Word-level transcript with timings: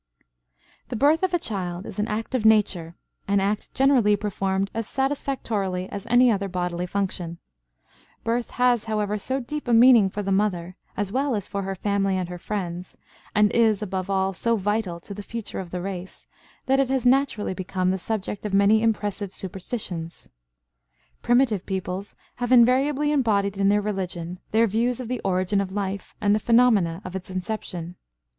The 0.87 0.95
birth 0.95 1.21
of 1.21 1.31
a 1.31 1.37
child 1.37 1.85
is 1.85 1.99
an 1.99 2.07
act 2.07 2.33
of 2.33 2.43
nature, 2.43 2.95
an 3.27 3.39
act 3.39 3.71
generally 3.75 4.15
performed 4.15 4.71
as 4.73 4.87
satisfactorily 4.87 5.87
as 5.91 6.07
any 6.07 6.31
other 6.31 6.47
bodily 6.49 6.87
function. 6.87 7.37
Birth 8.23 8.49
has, 8.57 8.85
however, 8.85 9.19
so 9.19 9.39
deep 9.39 9.67
a 9.67 9.73
meaning 9.73 10.09
for 10.09 10.23
the 10.23 10.31
mother, 10.31 10.75
as 10.97 11.11
well 11.11 11.35
as 11.35 11.47
for 11.47 11.61
her 11.61 11.75
family 11.75 12.17
and 12.17 12.29
her 12.29 12.39
friends, 12.39 12.97
and 13.35 13.51
is, 13.51 13.83
above 13.83 14.09
all, 14.09 14.33
so 14.33 14.55
vital 14.55 14.99
to 15.01 15.13
the 15.13 15.21
future 15.21 15.59
of 15.59 15.69
the 15.69 15.81
race, 15.83 16.25
that 16.65 16.79
it 16.79 16.89
has 16.89 17.05
naturally 17.05 17.53
become 17.53 17.91
the 17.91 17.99
subject 17.99 18.43
of 18.43 18.55
many 18.55 18.81
impressive 18.81 19.35
superstitions. 19.35 20.29
Primitive 21.21 21.63
peoples 21.63 22.15
have 22.37 22.51
invariably 22.51 23.11
embodied 23.11 23.55
in 23.55 23.69
their 23.69 23.81
religion 23.81 24.39
their 24.49 24.65
views 24.65 24.99
of 24.99 25.09
the 25.09 25.21
origin 25.23 25.61
of 25.61 25.71
life 25.71 26.15
and 26.19 26.33
the 26.33 26.39
phenomena 26.39 27.03
of 27.05 27.15
its 27.15 27.29
inception. 27.29 27.95